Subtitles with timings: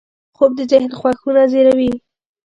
[0.35, 1.93] خوب د ذهن خوښونه زېږوي